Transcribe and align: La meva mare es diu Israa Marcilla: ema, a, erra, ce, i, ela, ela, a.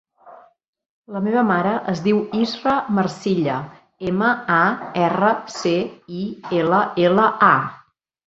La 1.15 1.19
meva 1.25 1.41
mare 1.49 1.73
es 1.91 1.99
diu 2.05 2.21
Israa 2.45 2.95
Marcilla: 2.99 3.59
ema, 4.13 4.31
a, 4.55 4.63
erra, 5.09 5.29
ce, 5.57 5.75
i, 6.21 6.23
ela, 6.63 6.81
ela, 7.05 7.29
a. 7.53 7.55